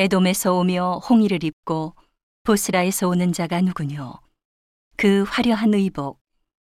에돔에서 0.00 0.54
오며 0.54 0.94
홍의를 1.10 1.44
입고 1.44 1.94
보스라에서 2.44 3.06
오는 3.06 3.34
자가 3.34 3.60
누구뇨? 3.60 4.18
그 4.96 5.24
화려한 5.28 5.74
의복, 5.74 6.18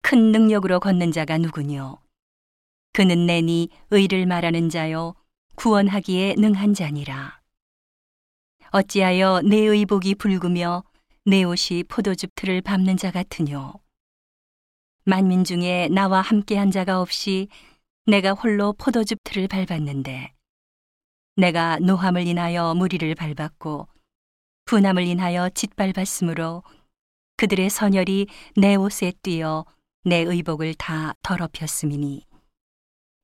큰 0.00 0.32
능력으로 0.32 0.80
걷는 0.80 1.12
자가 1.12 1.36
누구뇨? 1.36 1.98
그는 2.94 3.26
내니 3.26 3.68
의를 3.90 4.24
말하는 4.24 4.70
자요, 4.70 5.14
구원하기에 5.56 6.36
능한 6.38 6.72
자니라. 6.72 7.42
어찌하여 8.70 9.42
내 9.44 9.58
의복이 9.58 10.14
붉으며 10.14 10.82
내 11.26 11.42
옷이 11.42 11.82
포도즙 11.90 12.30
틀을 12.34 12.62
밟는 12.62 12.96
자 12.96 13.10
같으뇨? 13.10 13.74
만민 15.04 15.44
중에 15.44 15.88
나와 15.88 16.22
함께한 16.22 16.70
자가 16.70 17.02
없이 17.02 17.48
내가 18.06 18.30
홀로 18.30 18.72
포도즙 18.72 19.18
틀을 19.24 19.46
밟았는데 19.46 20.32
내가 21.36 21.78
노함을 21.78 22.26
인하여 22.26 22.74
무리를 22.74 23.14
밟았고 23.14 23.88
분함을 24.64 25.04
인하여 25.04 25.48
짓밟았으므로 25.50 26.62
그들의 27.36 27.70
선열이 27.70 28.26
내 28.56 28.74
옷에 28.74 29.12
뛰어 29.22 29.64
내 30.04 30.16
의복을 30.16 30.74
다 30.74 31.14
더럽혔음이니 31.22 32.26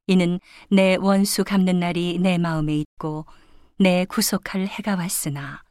이는 0.08 0.40
내 0.70 0.96
원수 0.96 1.44
갚는 1.44 1.80
날이 1.80 2.18
내 2.18 2.38
마음에 2.38 2.76
있고 2.76 3.26
내 3.78 4.04
구속할 4.04 4.66
해가 4.66 4.96
왔으나 4.96 5.62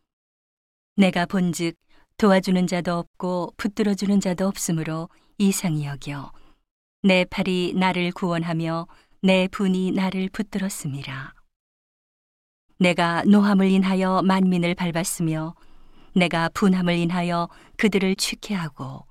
내가 0.95 1.25
본즉 1.25 1.75
도와주는 2.17 2.67
자도 2.67 2.97
없고 2.97 3.53
붙들어 3.57 3.93
주는 3.93 4.19
자도 4.19 4.47
없으므로 4.47 5.09
이상히 5.37 5.85
여겨 5.85 6.31
내 7.05 7.23
팔이 7.23 7.73
나를 7.75 8.11
구원하며 8.11 8.87
내 9.21 9.47
분이 9.47 9.91
나를 9.91 10.27
붙들었음이라. 10.29 11.34
내가 12.77 13.23
노함을 13.23 13.69
인하여 13.69 14.21
만민을 14.21 14.75
밟았으며 14.75 15.55
내가 16.13 16.49
분함을 16.49 16.95
인하여 16.95 17.49
그들을 17.77 18.15
취케하고 18.15 19.05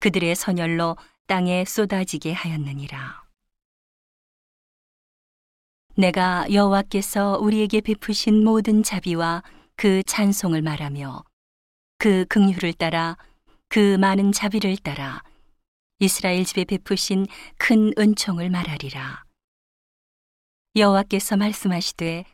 그들의 0.00 0.34
선열로 0.34 0.96
땅에 1.26 1.64
쏟아지게 1.64 2.32
하였느니라. 2.32 3.22
내가 5.94 6.46
여호와께서 6.52 7.38
우리에게 7.38 7.80
베푸신 7.80 8.42
모든 8.44 8.82
자비와 8.82 9.42
그 9.76 10.02
찬송을 10.02 10.62
말하며 10.62 11.22
그 11.98 12.24
긍휼을 12.28 12.72
따라 12.72 13.16
그 13.68 13.96
많은 13.96 14.32
자비를 14.32 14.76
따라 14.78 15.22
이스라엘 15.98 16.44
집에 16.44 16.64
베푸신 16.64 17.26
큰 17.58 17.92
은총을 17.96 18.50
말하리라. 18.50 19.24
여호와께서 20.74 21.36
말씀하시되 21.36 22.24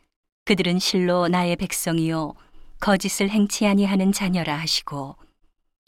그들은 0.49 0.79
실로 0.79 1.27
나의 1.27 1.55
백성이요 1.57 2.33
거짓을 2.79 3.29
행치 3.29 3.67
아니하는 3.67 4.11
자녀라 4.11 4.55
하시고 4.55 5.15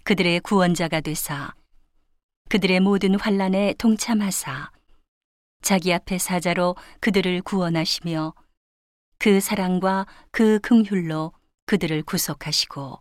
그들의 0.03 0.41
구원자가 0.41 1.01
되사 1.01 1.55
그들의 2.47 2.79
모든 2.81 3.19
환란에 3.19 3.73
동참하사 3.79 4.69
자기 5.63 5.91
앞에 5.91 6.19
사자로 6.19 6.75
그들을 6.99 7.41
구원하시며 7.41 8.35
그 9.17 9.39
사랑과 9.39 10.05
그 10.29 10.59
긍휼로 10.59 11.33
그들을 11.65 12.03
구속하시고 12.03 12.99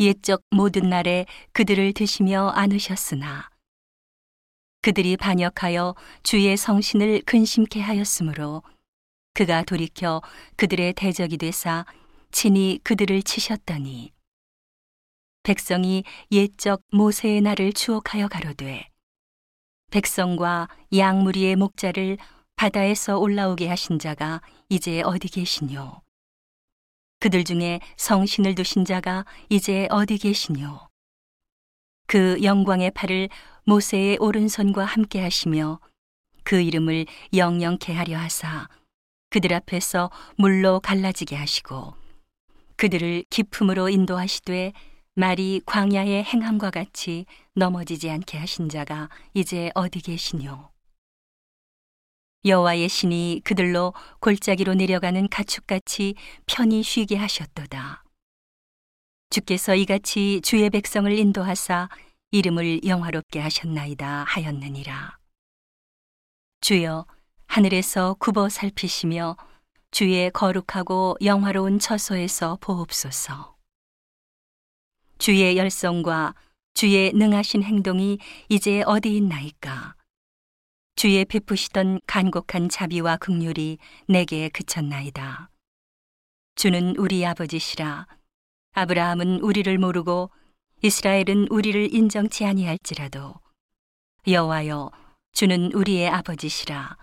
옛적 0.00 0.42
모든 0.50 0.90
날에 0.90 1.26
그들을 1.52 1.92
드시며 1.92 2.48
안으셨으나 2.56 3.50
그들이 4.82 5.16
반역하여 5.16 5.94
주의 6.24 6.56
성신을 6.56 7.22
근심케 7.24 7.80
하였으므로 7.80 8.64
그가 9.36 9.62
돌이켜 9.64 10.22
그들의 10.56 10.94
대적이 10.94 11.36
되사 11.36 11.84
친히 12.30 12.80
그들을 12.82 13.22
치셨더니 13.22 14.10
백성이 15.42 16.04
옛적 16.32 16.80
모세의 16.90 17.42
날을 17.42 17.74
추억하여 17.74 18.28
가로되 18.28 18.88
백성과 19.90 20.70
양무리의 20.96 21.56
목자를 21.56 22.16
바다에서 22.56 23.18
올라오게 23.18 23.68
하신 23.68 23.98
자가 23.98 24.40
이제 24.70 25.02
어디 25.02 25.28
계시뇨? 25.28 26.00
그들 27.20 27.44
중에 27.44 27.80
성신을 27.98 28.54
두신 28.54 28.86
자가 28.86 29.26
이제 29.50 29.86
어디 29.90 30.16
계시뇨? 30.16 30.88
그 32.06 32.42
영광의 32.42 32.92
팔을 32.92 33.28
모세의 33.66 34.16
오른손과 34.18 34.86
함께 34.86 35.20
하시며 35.20 35.78
그 36.42 36.58
이름을 36.58 37.04
영영케 37.34 37.92
하려 37.92 38.16
하사 38.16 38.66
그들 39.36 39.52
앞에서 39.52 40.10
물로 40.38 40.80
갈라지게 40.80 41.36
하시고 41.36 41.92
그들을 42.76 43.22
기품으로 43.28 43.90
인도하시되 43.90 44.72
말이 45.14 45.60
광야의 45.66 46.24
행함과 46.24 46.70
같이 46.70 47.26
넘어지지 47.54 48.08
않게 48.08 48.38
하신 48.38 48.70
자가 48.70 49.10
이제 49.34 49.70
어디 49.74 50.00
계시뇨? 50.00 50.70
여호와의 52.46 52.88
신이 52.88 53.42
그들로 53.44 53.92
골짜기로 54.20 54.72
내려가는 54.72 55.28
가축같이 55.28 56.14
편히 56.46 56.82
쉬게 56.82 57.16
하셨도다. 57.16 58.04
주께서 59.28 59.74
이같이 59.74 60.40
주의 60.42 60.70
백성을 60.70 61.12
인도하사 61.12 61.90
이름을 62.30 62.84
영화롭게 62.86 63.40
하셨나이다 63.40 64.24
하였느니라. 64.26 65.18
주여 66.62 67.04
하늘에서 67.46 68.14
굽어 68.18 68.48
살피시며 68.48 69.36
주의 69.90 70.30
거룩하고 70.30 71.16
영화로운 71.22 71.78
처소에서 71.78 72.58
보옵소서. 72.60 73.56
주의 75.18 75.56
열성과 75.56 76.34
주의 76.74 77.12
능하신 77.14 77.62
행동이 77.62 78.18
이제 78.50 78.82
어디 78.84 79.16
있나이까? 79.16 79.94
주의 80.96 81.24
베푸시던 81.24 82.00
간곡한 82.06 82.68
자비와 82.68 83.16
극률이 83.16 83.78
내게 84.06 84.48
그쳤나이다. 84.50 85.50
주는 86.56 86.94
우리 86.96 87.24
아버지시라. 87.24 88.06
아브라함은 88.72 89.40
우리를 89.40 89.78
모르고 89.78 90.30
이스라엘은 90.82 91.48
우리를 91.48 91.94
인정치 91.94 92.44
아니할지라도 92.44 93.34
여호와여 94.26 94.90
주는 95.32 95.72
우리의 95.72 96.08
아버지시라. 96.10 96.96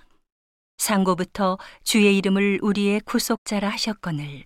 상고부터 0.77 1.57
주의 1.83 2.17
이름을 2.17 2.59
우리의 2.61 3.01
구속자라 3.01 3.69
하셨거늘. 3.69 4.45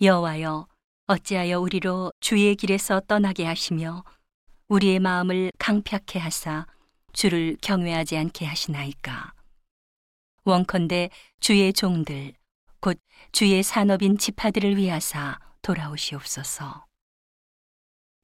여호와여 0.00 0.66
어찌하여 1.06 1.60
우리로 1.60 2.12
주의 2.20 2.54
길에서 2.56 3.00
떠나게 3.00 3.44
하시며 3.44 4.04
우리의 4.68 4.98
마음을 4.98 5.52
강팍해 5.58 6.18
하사 6.18 6.66
주를 7.12 7.56
경외하지 7.60 8.16
않게 8.16 8.44
하시나이까? 8.44 9.32
원컨대 10.44 11.10
주의 11.40 11.72
종들 11.72 12.34
곧 12.80 12.98
주의 13.32 13.62
산업인 13.62 14.18
지파들을 14.18 14.76
위하사 14.76 15.38
돌아오시옵소서. 15.62 16.84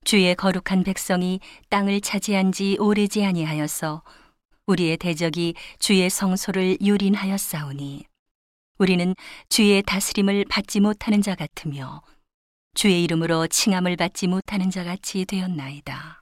주의 0.05 0.35
거룩한 0.35 0.83
백성이 0.85 1.41
땅을 1.69 2.01
차지한 2.01 2.53
지 2.53 2.77
오래지 2.79 3.25
아니하여서 3.25 4.03
우리의 4.67 4.97
대적이 4.97 5.55
주의 5.79 6.09
성소를 6.09 6.79
유린하였사오니 6.81 8.05
우리는 8.79 9.15
주의 9.49 9.83
다스림을 9.83 10.47
받지 10.49 10.81
못하는 10.81 11.21
자 11.23 11.35
같으며 11.35 12.03
주의 12.75 13.05
이름으로 13.05 13.49
칭함을 13.49 13.97
받지 13.97 14.27
못하는 14.27 14.71
자 14.71 14.83
같이 14.83 15.25
되었나이다. 15.25 16.22